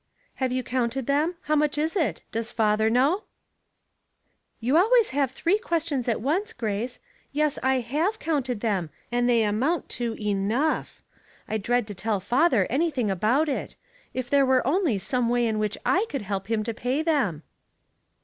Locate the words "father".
2.51-2.89, 12.19-12.65